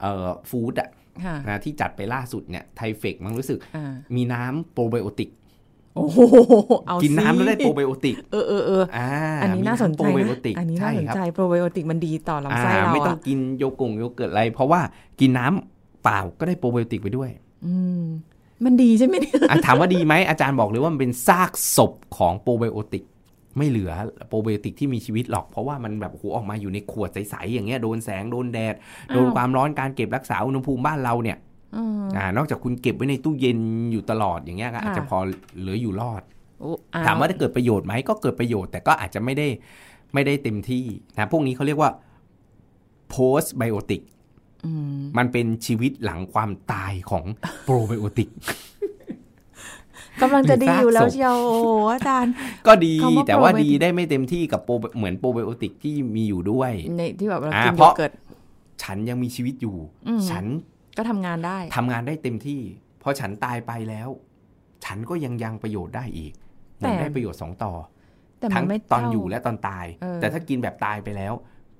[0.00, 0.88] เอ่อฟู้ดอะ
[1.24, 5.30] ค่ะนะที่จัดไปล่าสุดเนี่ยไทเฟกมันรู้สึกอ่ามีน้ำโปรไบโอติก
[5.96, 6.18] โอ้โห
[6.86, 9.08] เอากินน้ำแล้วได้สิโปรไบโอติก เออเออเอออ่า
[9.42, 14.80] อันนี้น่าสนใจมีำโปรไบนะโอติกอันนี้น่าใช่สนครับใจโปรไบโอติกมันดีต่อลำไส้อ่าเราไม่ต้องอะกินโยกงโยเกิร์ตอะไร เพราะว่า
[15.20, 17.30] กินน้ำเปล่าก็ได้โปรไบโอติกไปด้วย
[17.66, 18.02] อืม
[18.64, 23.04] มันดีใช่ไหมเนี่ยอะถามว่าดีไหมอาจารย์บอกเลยว่ามันเป็นซากศพของโปรไบโอติก
[23.58, 23.92] ไม่เหลือ
[24.28, 28.74] โปรไบโอติกที่มีชีวิตหรอก เพราะว่ามันแบบโอ้โหออกมาอยู่ในขวดใสๆอย่างเงี้ยโดนแสงโดนแดด
[29.14, 31.36] โดนอ้าวความร้อนการเก็บรักษาอุณหภูมิบ้านเราเนี่ย
[31.76, 33.58] อืมอ่านอกจากคุณเก็บไว้ในตู้เย็น
[33.92, 35.18] อยู่ตลอดอย่างเงี้ยก็อาจจะค่ะพอ
[35.58, 36.22] เหลืออยู่รอด
[36.60, 39.48] โอ้อ้ถามว่าได้เกิดประโยชน์ไหมก็เกิดประโยชน์ แต่ก็อาจจะไม่ได้
[40.14, 40.84] ไม่ได้เต็มที่
[41.16, 41.90] นะพวกนี้เขาเรียกว่า
[43.12, 44.02] post biotic
[44.64, 47.24] อืมมันเป็นชีวิตหลังความตายของ
[47.64, 48.30] โปรไบโอติก
[50.22, 52.32] กำลังจะดีอยู่แล้วหรือซากศพเชียวโอ้โหอาจารย์
[52.66, 58.12] ก็ดีคำว่าแต่ว่า probiotic ดีได้ไม่เต็มที่กับโปรเหมือนโปรไบโอติกที่มีอยู่ด้วยในที่แบบเราอ่ากินเพโยราะเกิร์ต
[58.82, 59.76] ฉันยังมีชีวิตอยู่
[60.08, 60.44] อืมฉัน
[60.96, 62.60] ก็ทำงานได้ทำงานได้เต็มที่
[63.02, 64.08] พอฉันตายไปแล้ว
[64.84, 66.32] ฉันก็ยังยังประโยชน์ได้อีก
[66.76, 67.72] เหแต่มือนได้ประโยชน์สองต่อ
[68.40, 71.32] แต่มัทั้นงไม่ตอนเท่าอยู่และตอนตายเออแต่ถ้ากินแบบตายไปแล้ว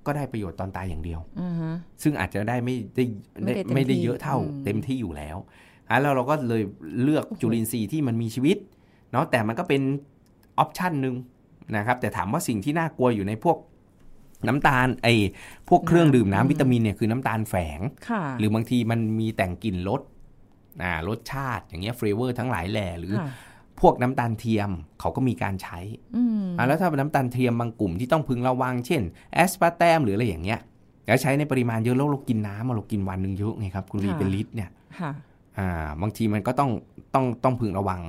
[0.07, 3.05] ก็ได้ประโยชน์ตอนตายอย่างเดียวอือฮะซึ่งอาจจะได้ไม่ได้
[3.43, 5.37] ไม่ได้เต็มไม่ได้ที่เยอะเท่าอืมเต็มที่อยู่แล้ว
[5.89, 6.63] อะแล้วเราก็เลย
[7.03, 8.57] เลือกจุลินทรีย์ที่มันมีชีวิต
[9.13, 9.83] เนาะแต่มันก็เป็น
[10.59, 11.15] ออปชันหนึ่ง
[11.77, 13.57] นะครับ แต่ถามว่าสิ่งที่น่ากลัวอยู่ในพวก
[14.47, 15.15] น้ำตาลไอ้
[15.69, 17.81] พวกเครื่องดื่มน้ำวิตามินเนี่ยคือน้ำตาลแฝง
[18.11, 20.01] ค่ะหรือบางทีมันมีแต่งกลิ่นรส
[20.83, 23.31] อ่ารสชาติอย่างเงี้ย flavor ทั้งหลายแหล่หรือค่ะ
[23.81, 24.71] พวกน้ำตาลเทียม
[25.01, 25.81] เขาก็มีการใช้
[26.17, 29.03] อืมอะแล้วถ้าเป็นน้ำตาลเทียมบางกลุ่มที่ต้องพึงระวัง เช่น
[29.35, 30.61] แอสปาร์แตมหรืออะไรอย่างเงี้ย
[31.07, 34.71] แล้วใช้ในปริมาณเยอะแล้วเรากินน้ำอะเรากินวันหนึ่งเยอะไงครับ คุณลีเป็นลิตรเนี่ย
[35.01, 35.11] ค่ะ
[35.59, 36.71] อ่าบางทีมันก็ต้อง
[37.15, 38.01] ต้องต้องพึงระวัง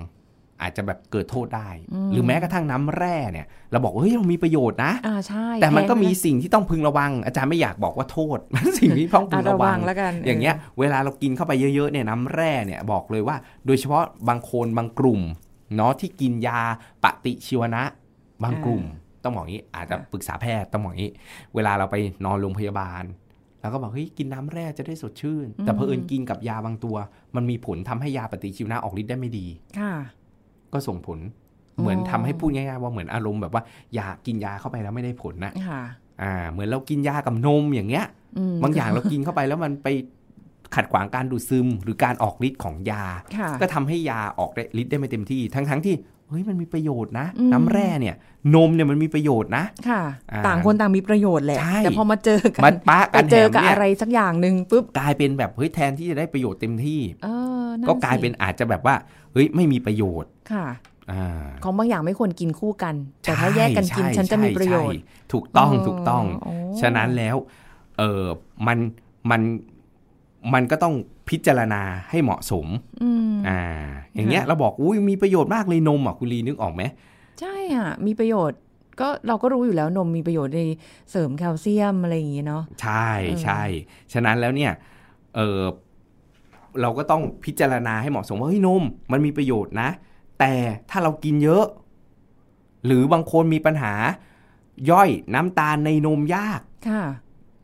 [0.62, 15.22] อาจจะแบบเกิดโทษได้อืมหรือแม้กระทั่งน้ำแร่เนี่ย เราบอกว่าเฮ้ยเรามีประโยชน์นะอ่าใช่แต่มันก็พงมีเลยสิ่งที่ต้องพึงระวัง อาจารย์ไม่อยากบอกว่าโทษ มันสิ่งที่ต้องพึอะงระระวัวังงแล้วกันอย่างเงี้ย เวลาเรากินเข้าไปเยอะๆเนี่ยน้ำแร่เนี่ยบอกเลยว่า โดยเฉพาะบางคนบางกลุ่ม
[15.76, 16.62] เนาะที่กินยา
[17.04, 17.84] ปฏิชีวนะ
[18.44, 18.84] บางกลุ่ม
[19.24, 21.12] ต้องบอกงี้อาจจะปรึกษาแพทย์ต้องบอกงี้
[21.56, 21.96] เวลาเราไป
[22.26, 23.04] นอนโรงพยาบาล
[23.62, 26.96] แล้วก็บอกเฮ้ยกินน้ำแร่จะได้สดชื่น แต่เพอเอิญกินกับยาบางตัว
[27.36, 29.48] มันมีผลทำให้ยาปฏิชีวนะออกฤทธิ์ได้ไม่ดี
[29.80, 29.92] ค่ะ
[30.74, 31.20] ก็ส่งผล
[31.80, 33.64] เหมือนทำให้พูดง่ายๆว่าเหมือนอารมณ์แบบว่า
[33.98, 35.82] ยากินยาเข้าไปแล้วไม่ได้ผลนะค่ะ
[36.22, 38.06] อ่า เหมือนเรากินยากับนมอย่างเงี้ย
[38.38, 39.88] อืมบางอย่างเรากินเข้าไปแล้วมันไป
[40.76, 43.04] ขัดขวางการดูดซึม หรือการออกฤทธิ์ของยา
[43.38, 45.96] ค่ะก็ทำให้ยาออกฤทธิ์ได้ไม่เต็มที่ ทั้งทั้งๆที่
[46.28, 48.16] เฮ้ยมันมีประโยชน์นะอืมน้ำแร่เนี่ย
[48.56, 57.28] นมเนี่ยมันมีประโยชน์นะค่ะอ่าต่างคนต่างมีประโยชน์แหละใช่แต่พอมาเจอกัมันปะไปกันเจอแถมกับเนี่ยอะไรสักอย่างหนึ่งปุ๊บกลายเป็นแบบเฮ้ยแทนที่จะได้ประโยชน์เต็มที่เอ
[57.64, 58.96] อนั่นก็กลายสิเป็นอาจจะแบบว่า
[59.34, 60.68] เฮ้ยไม่มีประโยชน์ค่ะ
[61.12, 67.36] อ่าของบางอย่างไม่ควรกินคู่กัน แต่ถ้าแยกกันกินใช่ฉันจะมีใช่ประโยชน์ใช่ถูกต้องอ๋อถูกต้องโอ้ฉะนั้นแล้ว
[67.98, 68.24] เออ
[68.68, 68.78] มัน
[69.32, 69.42] มัน
[70.54, 70.94] มันก็ต้อง
[71.30, 72.68] พิจารณาให้เหมาะสม
[73.04, 73.62] อืมอ่า
[74.14, 76.84] อย่างเงี้ยค่ะเราบอกอุ้ยมีประโยชน์มากเลยนมอะคุณลีนึกออกไหม
[77.40, 78.60] ใช่อะมีประโยชน์
[79.00, 80.62] ก็เราก็รู้อยู่แล้วนมมีประโยชน์ใน
[81.12, 83.64] เสริมแคลเซียมอะไรอย่างงี้เนาะใช่เออใช่
[84.14, 84.72] ฉะนั้นแล้วเนี่ย
[85.36, 85.60] เออ
[86.82, 89.90] เราก็ต้องพิจารณาให้เหมาะสมว่าเฮ้ยนมมันมีประโยชน์นะ
[90.40, 90.54] แต่
[90.90, 91.66] ถ้าเรากินเยอะ
[92.86, 93.94] หรือบางคนมีปัญหา
[94.90, 97.04] ย่อยน้ำตาลในนมยาก ค่ะ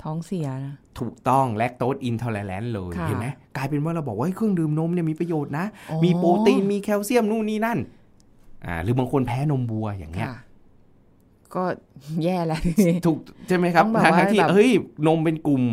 [0.03, 7.79] ท้องเสียนะถูกต้องแลคโตสอินทอ e แลนเลยค่ะเห็นไหมกลายเป็นว่าเราบอกว่าเฮ้ยเครื่องดื่มนมเนี่ยมีประโยชน์นะอ๋อมีโปรตีนมีแคลเซียมนู่นนี่นั่น
[8.65, 10.37] อ่าหรือบางคนแพ้นมวัวอย่างเงี้ยค่ะ
[11.55, 11.63] ก็
[12.23, 12.61] แย่แล้ว
[13.05, 13.17] ถูก
[13.47, 14.71] ใช่ไหมครับต้องแบบว่าทั้งๆที่แบบเฮ้ย
[15.07, 15.63] นมเป็นกลุ่ม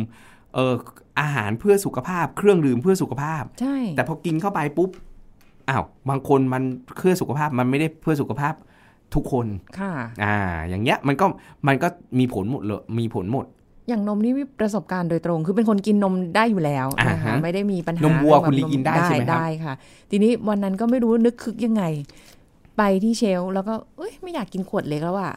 [0.55, 0.75] เอ่อ
[1.19, 4.89] อาหารเพื่อสุขภาพ เครื่องดื่มเพื่อสุขภาพ ใช่ แต่พอกินเข้าไปปุ๊บ
[5.69, 6.63] อ้าวบางคนมัน
[6.97, 8.53] เพื่อสุขภาพมันไม่ได้เพื่อสุขภาพ
[9.15, 9.47] ทุกคน
[9.79, 9.91] ค่ะ
[10.23, 10.37] อ่า
[10.69, 11.25] อย่างเงี้ยมันก็
[11.67, 11.87] มันก็
[12.19, 13.45] มีผลหมดเลยมีผลหมด
[13.87, 19.73] อย่างนมนี่มีประสบการณ์โดยตรง คือเป็นคนกินนมได้อยู่แล้วนะอ่าคะฮะไม่ได้มีปัญหานมวัวเรื่องคุณลีนกินได้ใช่ไหมครับได้ค่ะ
[20.11, 21.83] ทีนี้วันนั้นก็ไม่รู้นึกคึกยังไง
[22.77, 25.33] ไปที่เชลฟ์แล้วก็เอ้ยไม่อยากกินขวดเล็กแล้วอะ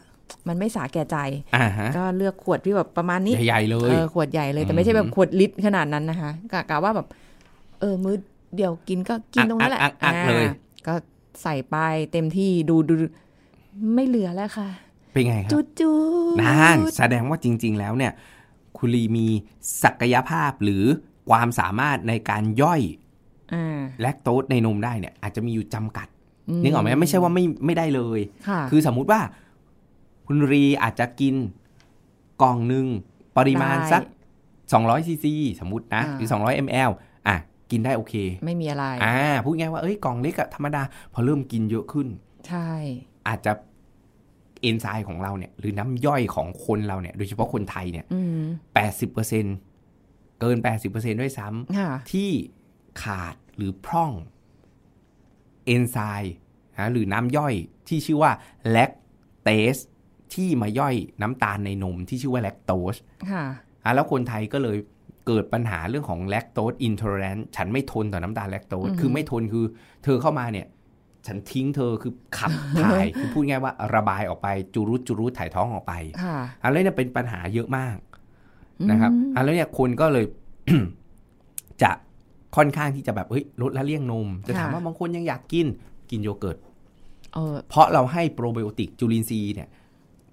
[0.48, 1.18] มันไม่สาแก่ใจ
[1.56, 7.06] อ่าฮะก็เลือกขวดที่แบบประมาณนี้ใหญ่ๆเลเอยอขวดใหญ่เลยแต่ไม่ใช่แบบขวดลิตรขนาดนั้นนะคะกะกะว่าแบบ
[7.80, 8.16] เออมื้อ
[8.56, 10.54] เดียวกินก็กินตรงนั้นแหละอักอักอักเลยอ่า
[10.86, 10.94] ก็
[11.42, 11.76] ใส่ไป
[12.12, 12.94] เต็มที่ดูดู
[13.94, 14.68] ไม่เหลือแล้วค่ะ
[15.12, 15.92] เป็นไงครับจุดจุ
[16.32, 18.12] ดนั่นแสดงว่าจริง ๆ แล้วเนี่ย
[18.78, 19.26] คุณลีมี
[19.82, 20.84] ศักยภาพหรือ
[21.30, 22.80] ความสามารถในการย่อย
[23.54, 26.08] อ่าแลคโตสในนมได้เนี่ย อาจจะมีอยู่จำกัด
[26.58, 29.20] มนึกออกไหมไม่ใช่ว่าไม่ไม่ได้เลยค่ะคือสมมุติว่า
[30.30, 31.34] คุณรีอาจจะกิน
[32.42, 32.86] กล่องหนึ่ง
[33.36, 34.02] ปริมาณได้สัก
[34.54, 36.90] 200ซีซีสมมตินะอ่าหรือ 200 ml
[37.28, 37.36] อะ
[37.70, 38.14] กินได้โอเค
[38.44, 42.08] ไม่มีอะไร อ่า พูดง่ายว่า เอ้ย กล่องเล็กอะธรรมดา พอเริ่มกินเยอะขึ้น
[42.48, 42.70] ใช่
[43.28, 43.52] อาจจะ
[44.60, 48.44] เอนไซม์ของเราเนี่ย หรือน้ำย่อยของคนเราเนี่ย โดยเฉพาะคนไทยเนี่ยอืม
[49.22, 50.56] 80%เกิน
[50.88, 52.30] 80%ด้วยซ้ำค่ะที่
[53.02, 54.12] ขาดหรือพร่อง
[55.66, 56.34] เอนไซม์
[56.78, 57.54] นะหรือน้ำย่อย
[57.88, 58.32] ที่ชื่อว่า
[58.70, 58.90] แลค
[59.42, 59.76] เตส
[60.34, 62.96] ที่มาย่อยน้ำตาลในนมที่ชื่อว่าแลคโตส
[63.30, 63.44] ค่ะ
[63.84, 64.78] อะแล้วคนไทยก็เลย
[65.26, 69.64] เกิดปัญหาเรื่องของแลคโตสอินท l เ r น c ฉันไม่ทนต่อน้ำตาลแลคโตสอืมคือไม่ทนคือ
[70.04, 70.66] เธอเข้ามาเนี่ย
[71.26, 72.50] ฉันทิ้งเธอคือขับ
[72.84, 77.96] ถ่ายคือพูดง่ายว่าระบายออกไปจุรุดจุรุดถ่ายท้องออกไปค่ะอันนี้เนี่ยเป็นปัญหาเยอะมาก
[78.90, 80.24] นะครับอืมอันแล้วเนี่ยคนก็เลย
[81.82, 81.90] จะ
[82.56, 85.66] ค่อนข้างที่จะแบบเฮ้ยลดละเลี่ยงนม จะถามว่าบางคนยังอยากกิน
[86.10, 86.58] กินโยเกิร์ต
[87.34, 89.68] เออเพราะเราให้โปรไบโอติกจุลินทรีย์เนี่ย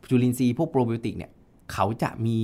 [0.09, 1.31] จุลินทรีย์พวกโปรไบโอติกเนี่ย
[1.73, 2.37] เขาจะมี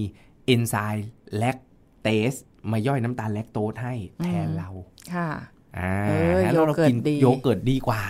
[0.45, 1.57] เอนไซม์แลค
[2.01, 2.33] เตส
[2.71, 3.93] มาย่อยน้ำตาลแลคโตสให้
[4.23, 4.69] แทนเรา
[5.13, 5.29] ค่ะ
[5.77, 8.03] อ่าเออแล้วเรากินโยเกิร์ตดีโยเกิร์ตดีกว่า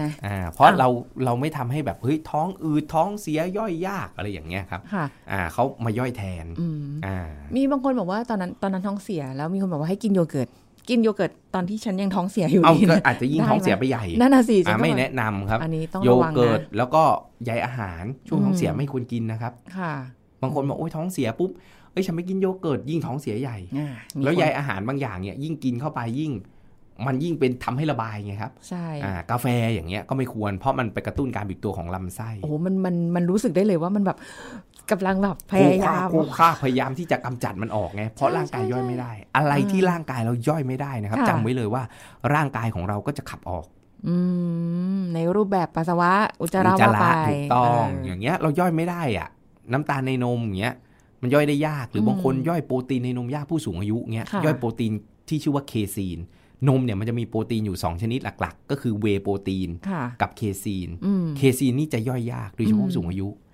[0.00, 0.88] นะอ่าเพราะอะเรา
[1.24, 7.18] เราไม่ทำให้แบบเฮ้ยท้องอืดท้องเสียย่อยยากอะไรอย่างเงี้ยครับค่ะอ่าเขามาย่อยแทนอืมอ่า
[7.56, 10.48] มีบางคนบอกว่าตอนนั้นตอนนั้นท้องเสียแล้วมีคนบอกว่าให้กินโยเกิร์ต
[10.90, 17.02] กินโยเกิร์ตตอนที่ฉันยังท้องเสียอยู่เอาดีก็นะอาจจะยิ่งได้ท้องเสียไหมไปใหญ่นั่นน่ะสิอ่าฉันก็ไม่แบบแนะนำครับอันนี้ต้องระวังโยเกิร์ตนะแล้วก็
[17.44, 19.94] ใยอาหารช่วงท้องเสียอืมไม่ควรกินนะครับ ค่ะ
[20.42, 21.50] บางคนบอกโอ้ยท้องเสียปุ๊บ
[21.92, 26.32] เอ้ยฉันไม่กินโยเกิร์ตยิ่งท้องเสียใหญ่อ่ามีแล้วคนใยอาหารบางอย่างเนี่ยยิ่งกินเข้าไปยิ่ง
[27.06, 34.18] มันยิ่งเป็นทำให้ระบายไงครับใช่อ่ากาแฟอย่างเงี้ยก็ไม่ควรเพราะมันไปกระตุ้นการบิดตัวของลำไส้โอ้โหมันมันมันรู้สึกได้เลยว่ามันแบบ
[34.92, 41.82] กำลังแบบพยายามโคค่าพยายามที่จะกำจัดมันออกไงเพราะร่างกายย่อยไม่ได้ อะไรที่ร่างกายเราย่อยไม่ได้นะครับค่ะจำไว้เลยว่า
[42.34, 43.66] ร่างกายของเราก็จะขับออก
[44.08, 44.16] อื
[44.96, 49.28] มในรูปแบบปัสสาวะอุจจาระอุจจาว่าระไปถูกต้องเอย่างเงี้ย เราย่อยไม่ได้อะ
[49.72, 50.74] น้ำตาลในนมอย่างเงี้ย
[51.22, 54.92] มันย่อยได้ยากหรืออบางคนย่อยโปรตีนในนมยากผู้สูงอายุเงี้ยค่ะย่อยโปรตีน
[55.28, 56.18] ที่ชื่อว่าเคซีน
[56.68, 63.49] นมเนี่ยมันจะมีโปรตีนอยู่ 2 ชนิดหลัก ๆ ก็คือเวย์โปรตีนค่ะกับเคซีนอืมเคซีนนี่จะย่อยยากโดยเฉพาะอืมผู้สูงอายุค่ะ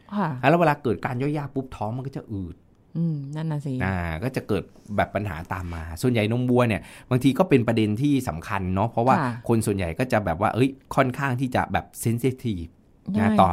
[0.51, 2.55] แล้วเวลาเกิดการย่อยยากปุ๊บท้องมันก็จะอืด
[2.97, 4.63] อืมนั่นน่ะสิอ่าก็จะเกิด
[4.97, 12.65] แบบปัญหาตามมา ส่วนใหญ่นมวัวเนี่ย บางทีก็เป็นประเด็นที่สำคัญเนาะเพราะว่าค่ะคนส่วนใหญ่ก็จะแบบว่า เอ้ยค่อนข้างที่จะแบบเซนซิทีฟ
[13.13, 13.49] ใช่นะต่อ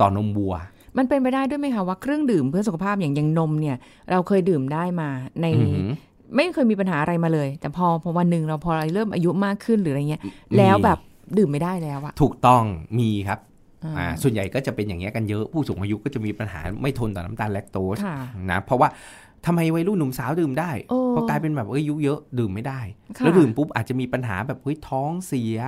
[0.00, 0.54] ต่อนมวัว
[0.98, 3.76] มันเป็นไปได้ด้วยไหมคะว่าเครื่องดื่มเพื่อสุขภาพอย่างอย่างนมเนี่ย
[4.10, 5.08] เราเคยดื่มได้มา
[5.42, 5.88] ในอือหือ
[6.34, 10.22] ไม่เคยมีปัญหาอะไรมาเลย แต่พอพอวันหนึ่งเราพอเราเริ่มอายุมากขึ้นหรืออะไรเงี้ย
[10.58, 10.98] แล้วแบบ
[11.38, 12.62] ดื่มไม่ได้แล้วอะถูกต้อง
[12.98, 13.38] มีครับ
[13.84, 18.18] อ่าอ่าส่วนใหญ่ก็จะเป็นอย่างเงี้ยกันเยอะผู้สูงอายุก็จะมีปัญหาไม่ทนต่อน้ำตาลแลคโตสค่ะ
[18.50, 18.88] นะเพราะว่า
[19.46, 22.80] ทำไมวัยรุ่นหนุ่มสาวดื่มได้โอ้พอกลายเป็นแบบเอ้ยอายุเยอะดื่มไม่ได้
[23.16, 25.58] ค่ะแล้วดื่มปุ๊บอาจจะมีปัญหาแบบเฮ้ยท้องเสีย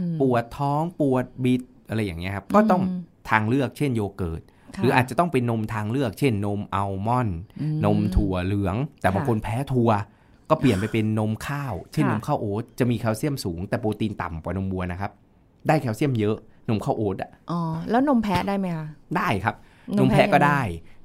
[0.00, 3.00] อืมปวดท้องปวดบิดอะไรอย่างเงี้ยครับก็ต้องอืม
[3.30, 4.42] ทางเลือกเช่นโยเกิร์ต
[4.76, 9.90] ค่ะหรืออาจจะต้องเป็นนมทางเลือก เช่นนมอัลมอนด์อืนมถั่วเหลือง แต่บางค่ะคนแพ้ถั่ว
[10.50, 15.10] ก็เปลี่ยนไปเป็นนมข้าว เช่นค่ะนมข้าวโอ๊ตจะมีแคลเซียมสูงแต่โปรตีนต่ำกว่านมวัวนะครับ
[15.68, 16.36] ได้แคลเซียมเยอะ
[16.68, 19.54] นมข้าวโอ๊ตอะอ๋อแล้วนมแพะได้ไหมคะได้ครับ
[19.98, 20.60] นมแพะก็ได้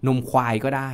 [0.08, 0.92] นมควายก็ได้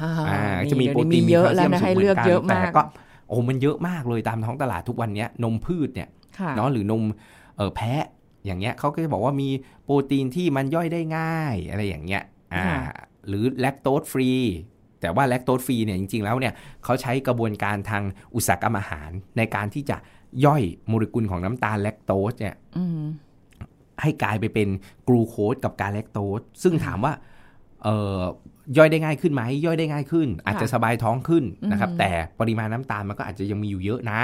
[0.00, 2.82] อ่าอ่านี่จะมีเดี๋ยวโปรตีนมีมีเยอะแคลแล้เซีวยมนะสูงให้เหมืเลืออกนกันเยอะแต่มากก็
[3.28, 7.02] โอ้มันเยอะมากเลยตามท้องตลาดทุกวันเนี้ยนมพืชเนี่ยค่ะเนาะหรือนม
[7.56, 8.04] เออแพะ
[8.46, 9.48] อย่างเงี้ยเขาก็จะบอกว่ามี
[9.84, 12.22] โปรตีนที่มันย่อยได้ง่ายอะไรอย่างเงี้ย
[12.54, 12.80] อ่าค่ะ
[13.28, 14.30] หรือแลคโตสฟรี
[15.00, 18.02] แต่ว่าแลคโตสฟรีเนี่ยจริงๆแล้วเนี่ยเขาใช้กระบวนการทาง
[18.34, 19.96] อุตสาหกรรมอาหารในการที่จะ
[20.44, 23.02] ย่อยโมเลกุลของน้ำตาลแลคโตสเนี่ยอืม
[24.02, 24.68] ให้กลายไปเป็น
[25.08, 27.12] กลูโคสกับการแลคโตสซึ่งถามว่า
[27.82, 28.22] เอ่อ
[28.76, 34.20] ย่อยได้ง่ายขึ้นไหมย่อยได้ง่ายขึ้น อาจจะสบายท้องขึ้นนะครับอืมแต่ปริมาณน้ำตาลมันก็อาจจะยังมีอยู่เยอะนะ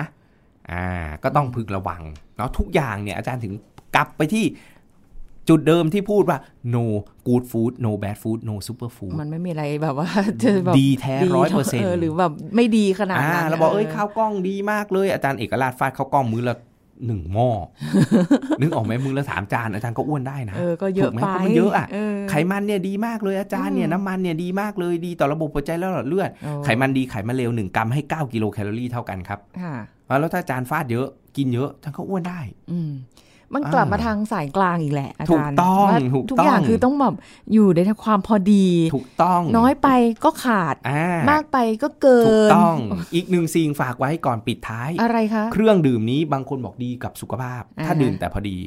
[0.71, 0.87] อ่า
[1.23, 2.03] ก็ต้องพึงระวัง
[2.37, 3.53] เนาะทุกอย่างเนี่ยอาจารย์ถึง
[3.97, 4.45] กลับไปที่
[5.49, 6.39] จุดเดิมที่พูดว่า
[6.75, 6.85] no
[7.29, 10.09] good food no bad food no super food มันไม่มีอะไรแบบว่า
[10.43, 16.57] จะแบบดีแท้ร้อยเปอร์เซ็นต์หรือแบบไม่ดีขนาดอ่านั้นเราบอกเอ้ยข้าวกล้องดีมากเลยอาจารย์เอกราชฟาดข้าวกล้องมื้อละ
[17.07, 17.49] หนึ่งหม้อ
[18.61, 29.75] นึกออกไหมมื้อละสามจานอาจารย์ก็อ้วนได้นะเออก็เยอะถูกไหมไปเพราะมันเยอะอะเออไขมันเนี่ยดีมากเลยอาจารย์เนี่ยอืมน้ำมันเนี่ยดีมากเลยดีต่อระบบหัวใจและหลอดเลือดโอ้ไขมันดีไขมันเลวหนึ่งกรัมให้9กิโลแคลอรี่เท่ากันครับค่ะ
[30.21, 32.79] แล้วถ้าอาจารย์ฟาดเยอะกินเยอะท่านก็อ้วนได้ อื
[33.53, 37.15] มมันกลับอ่ามมาทางสายกลางอีกแหละอาถูจากรย์ต้องว่าถูกทุกต้องอย่างคือต้องแบบ
[37.53, 39.89] อยู่ในความพอดี ถูกต้อง น้อยไป
[40.25, 42.77] ก็ขาดอ่ามากไปก็เกิถูกนต้อง
[43.15, 48.59] อีกหนึ่งสิ่งฝากไว้ก่อนปิดท้าย อะไรคะ เครื่องดื่มนี้บางคนบอกดีกับสุขภาพ ถ้าอ่าดื่มแต่พอดี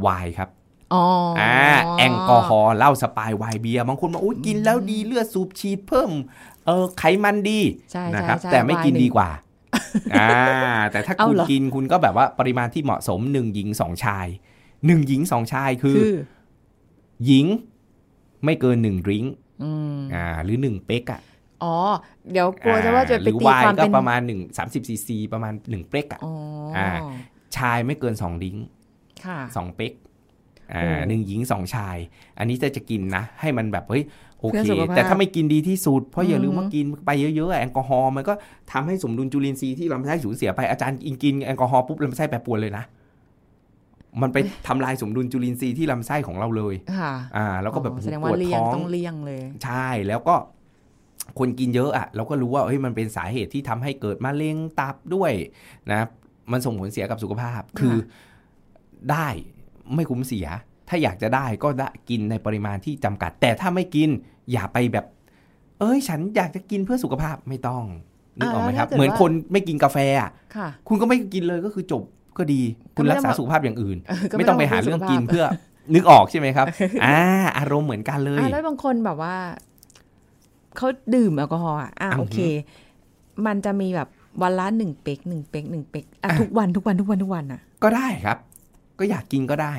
[0.00, 0.48] ไวน์ครับ
[0.94, 1.04] อ๋อ
[1.40, 1.56] ออ่า
[1.98, 6.10] แอลกอฮอล์เหล้าสปายไวน์เบียร์บางคนบอกอุ้ยกินแล้วดีเลือดสูบฉีดเพิ่ม
[6.66, 7.60] เออไขมันดี
[7.92, 9.28] ใช่นะใช่ครับใช่แต่ไม่กินวายหนึ่งดีกว่า
[10.14, 10.30] อ่า
[10.92, 14.26] แต่ถ้าเอาคุณเหรอกินคุณก็แบบว่าปริมาณที่เหมาะสมหนึ่งหญิงสองชาย
[14.86, 16.14] หนึ่งหญิงสองชายคือคือ
[17.26, 17.46] หญิง
[18.44, 21.20] ไม่เกินหนึ่ง drink อืมอ่า หรือ1เป๊กอะ
[21.64, 21.76] อ๋อ
[22.32, 26.34] เดี๋ยวกลัวจะว่าจะหไปรือตีไวน์ความก็เป็นประมาณ1 30ซีซีประมาณ1เป๊กอะอ๋อ
[26.76, 26.88] อ่า
[27.56, 28.56] ชายไม่เกิน2 drink
[29.24, 29.92] ค่ะสองเป๊ก
[30.74, 31.96] อ่าโอ้หนึ่งหญิงสองชาย
[32.38, 34.04] อันนี้จะจะกินนะ ให้มันแบบเฮ้ย
[34.40, 38.32] โอเคเพื่อสุขภาพแต่ถ้าไม่กินดีที่สุด เพราะอย่าลืมอืมว่ากินไปเยอะๆอะแอลกอฮอล์มันก็
[38.72, 42.84] ทำให้สมดุลจุลินทรีย์ที่ลำไส้สูญเสียไปอาจารย์กินกินแอลกอฮอล์ปุ๊บลำไส้แปรปรวนเลยนะ
[44.22, 50.34] มันไปทำลายสมดุลจุลินทรีย์ที่ลำไส้ของเราเลย ค่ะ อ่า แล้วก็แบบอ๋อแสดงปว่าวดเลี่ยงท้องต้องเลี่ยงเลย ใช่ แล้วก็
[51.38, 55.32] คนกินเยอะอะ เราก็รู้ว่าเฮ้ย มันเป็นสาเหตุที่ทำให้เกิดมะเร็งตับด้วย
[55.90, 56.00] นะ
[56.52, 57.96] มันส่งผลเสียกับสุขภาพ คือ
[59.10, 59.28] ได้
[59.94, 60.46] ไม่คุ้มเสีย
[60.90, 64.08] ถ้าอยากจะได้ก็ได้กินในปริมาณที่จำกัด แต่ถ้าไม่กิน
[64.52, 65.06] อย่าไปแบบ
[65.80, 67.82] เอ้ย ฉันอยากจะกินเพื่อสุขภาพไม่ต้อง
[68.38, 72.02] นึกออกไหมครับอ่าแล้วถ้าเกิดเหมือนว่าคนไม่กินกาแฟอะค่ะคุณก็ไม่กินเลยก็คือจบ
[72.38, 72.60] ก็ดี
[72.96, 75.46] คุณก็ไม่รักษาต้องสุขภาพอย่างอื่นเออก็ไม่ต้องไปหาเรื่องกินสุขภาพเพื่อ
[75.94, 76.66] นึกออกใช่ไหมครับ
[77.04, 77.18] อ่า
[77.58, 79.34] อารมณ์เหมือนกันเลยอะแล้วบางคนแบบว่า
[80.76, 82.38] เขาดื่มแอลกอฮอล์อะอะอือหือโอเค
[83.46, 84.08] มันจะมีแบบ
[84.42, 88.38] วันละหนึ่งเป๊กหนึ่งเป๊กหนึ่งเป๊กอะอะทุกวันทุกวันทุกวันทุกวันอะ ก็ได้ครับ
[88.98, 89.74] ก็อยากกินก็ได้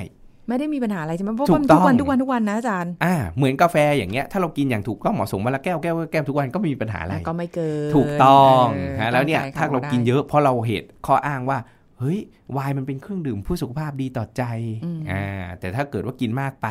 [0.47, 11.58] ไม่ได้มีปัญหาอะไรใช่ไหมเพราะถูว่ากมันต้ทุองกวันทุกวันทุกวันนะอาจารย์อ่าเหมือนกาแฟอย่างเงี้ยถ้าเรากินอย่างถูกต้องเหมาะสมวันละแก้วแก้วแก้วทุกวันก็ไม่มีปัญหาอะไรก็ไม่เกินถูกต้องเออฮะแล้วเนี่ยตั้งใจถ้าเราได้กินเยอะเพราะเราเหตุข้ออ้างว่า
[11.99, 12.19] เฮ้ย
[12.54, 14.43] ไวน์มันเป็นเครื่องดื่มผู้สุขภาพดีต่อใจ
[14.86, 15.25] อืมอ่า
[15.60, 16.67] แต่ถ้าเกิดว่ากินมากไป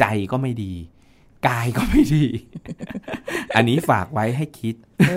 [0.00, 0.72] ใจก็ไม่ดี
[1.46, 2.24] กายก็ไม่ดี
[3.56, 4.74] อันนี้ฝากไว้ให้คิด
[5.08, 5.12] เอ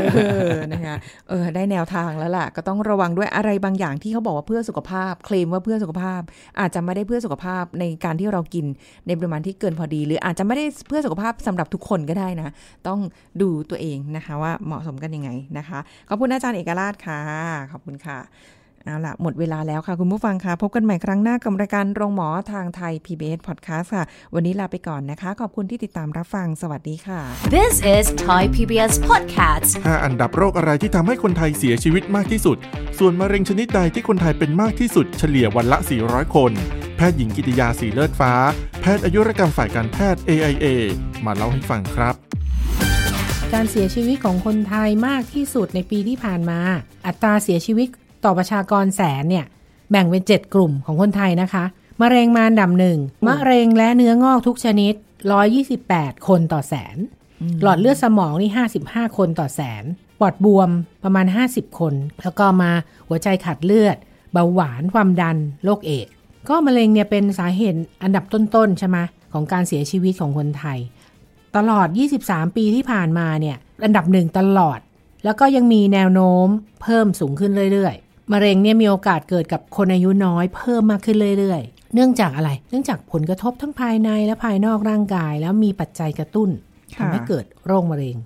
[0.49, 0.95] อ นะคะ
[1.29, 6.21] เออ ได้แนวทางแล้วล่ะ ก็ต้องระวังด้วยอะไรบางอย่างที่เขาบอกว่าเพื่อสุขภาพ เคลมว่าเพื่อสุขภาพ
[6.59, 8.65] อาจจะไม่ได้เพื่อสุขภาพในการที่เรากิน
[9.07, 12.49] ในปริมาณที่เกินพอดี หรืออาจจะไม่ได้เพื่อสุขภาพสำหรับทุกคนก็ได้นะ
[12.87, 12.99] ต้อง
[13.41, 17.19] ดูตัวเองนะคะ ว่าเหมาะสมกันยังไงนะคะ ขอบคุณอาจารย์เอกราชค่ะ
[17.71, 18.17] ขอบคุณค่ะ
[18.85, 24.03] เอาล่ะหมดเวลาแล้วค่ะคุณผู้ฟังค่ะ พบกันใหม่ครั้งหน้ากับรายการโรงหมอทางไทย PBS Podcast ค่ะ
[24.35, 27.19] วันนี้ลาไปก่อนนะคะ ขอบคุณที่ติดตามรับฟัง สวัสดีค่ะ
[27.55, 29.69] This is Thai PBS Podcast.
[29.87, 32.57] 5อันดับโรคอะไรที่ทำให้คนไทยเสียชีวิตมากที่สุด
[32.99, 36.51] ส่วนมะเร็งชนิดใดที่คนไทยเป็นมากที่สุดเฉลี่ยวันละ 400 คน
[36.97, 38.33] แพทย์หญิงกิติยาสีเลิศฟ้า
[38.81, 40.65] แพทย์อายุรกรรมฝ่ายการแพทย์ AIA
[41.25, 42.15] มาเล่าให้ฟังครับ
[43.53, 46.59] การเสียชีวิตของคนไทยมากที่สุดในปีที่ผ่านมา
[47.07, 47.89] อัตราเสียชีวิต
[48.25, 49.45] ต่อประชากรแสนเนี่ย
[49.91, 51.63] แบ่งเป็น 7 กลุ่มของคนไทยนะคะ
[52.01, 54.93] มะเร็งมาอันดับหนึ่งมะเร็งและเนื้องอกทุกชนิด
[55.59, 56.97] 128 คนต่อแสน
[57.61, 58.51] หลอดเลือดสมองนี่
[58.83, 59.83] 55 คนต่อแสน
[60.19, 60.69] ปอดบวม
[61.03, 62.71] ประมาณ 50 คน แล้วก็มา
[63.07, 63.97] หัวใจขาดเลือด
[64.33, 66.11] เบาหวาน ความดัน โรคเอดส์
[66.49, 68.97] ก็มะเร็งเนี่ยเป็นสาเหตุอันดับต้นๆใช่ไหม
[69.33, 70.79] ของการเสียชีวิตของคนไทย
[71.55, 71.87] ตลอด
[72.21, 74.79] 23 ปีที่ผ่านมาเนี่ย อันดับหนึ่งตลอด
[75.25, 76.47] แล้วก็ยังมีแนวโน้ม
[76.81, 86.49] เพิ่มสูงขึ้นเรื่อยๆ มะเร็งเนี่ยมีโอกาสเกิดกับคนอายุน้อยเพิ่มมากขึ้นเรื่อยๆ เนื่องจากอะไร เนื่องจากผลกระทบทั้งภายในและภายนอกร่างกาย แล้วมีปัจจัยกระตุ้น
[86.95, 88.17] ค่ะทำให้เกิดโรคมะเร็ง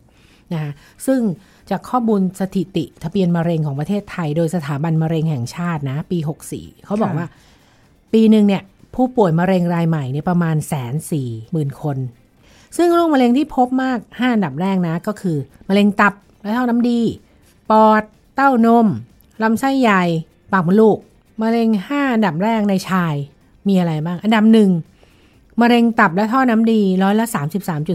[0.53, 0.71] นะคะ
[1.07, 1.21] ซึ่ง
[1.69, 6.17] จากข้อมูลสถิติทะเบียนมะเร็งของประเทศไทย โดยสถาบันมะเร็งแห่งชาตินะ ปี
[6.51, 7.27] 64 เขาบอกว่า
[8.13, 8.63] ปีหนึ่งเนี่ย
[8.95, 11.97] ผู้ป่วยมะเร็งรายใหม่เนี่ยประมาณแสนสี่หมื่นคน
[12.77, 15.38] ซึ่งโรคมะเร็งที่พบมาก5อันดับแรกนะ ก็คือ
[15.69, 16.99] มะเร็งตับและเท่าน้ำดี
[17.71, 18.03] ปอด
[18.35, 18.88] เต้านม
[19.43, 20.04] ลำไส้ใหญ่
[20.52, 20.97] ปากมดลูก
[21.41, 23.13] มะเร็ง 5 อันดับแรกในชาย
[23.67, 24.71] มีอะไรบ้าง อันดับหนึ่ง
[25.62, 27.25] มะเร็งตับและท่อน้ำดีร้อยละ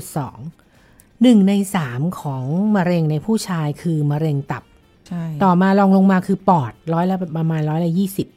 [0.06, 2.44] 33.2หนึ่งในสามของ
[2.76, 4.62] มะเร็งในผู้ชายคือมะเร็งตับ
[5.08, 8.28] ใช่ต่อมาลองลงมาคือปอดร้อยละประมาณร้อยละยี่สิบ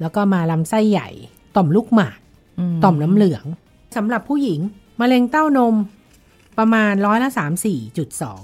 [0.00, 1.08] แล้วก็มาลำไส้ใหญ่
[1.56, 2.18] ต่อมลูกหมาก
[2.84, 3.44] ต่อมน้ำเหลือง
[3.96, 4.60] สำหรับผู้หญิง
[5.00, 5.74] มะเร็งเต้านม
[6.58, 8.42] ประมาณร้อยละสามสี่จุดสอง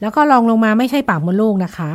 [0.00, 1.90] แล้วก็ลองลงมาไม่ใช่ปากมดลูกนะคะ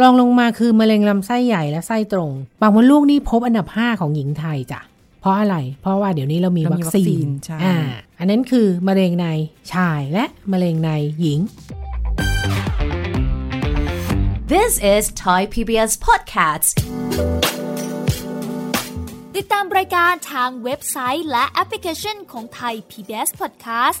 [0.00, 4.80] รองลงมาคือมะเร็งลำไส้ใหญ่และไส้ตรงปากมดลูกนี่พบอันดับห้าของหญิงไทยจ้ะ
[5.20, 7.76] เพราะอะไร เพราะว่าเดี๋ยวนี้เรามีเราวัมีควัคซีซีนนใช่อ่า
[8.18, 9.26] อันนั้นคือมะเร็งใน
[9.72, 11.40] ชายและมะเร็งในหญิง
[14.52, 16.74] This is Thai PBS Podcast.
[19.36, 24.00] ติดตามรายการทางเว็บไซต์และแอปพลิเคชันของไทย PBS Podcast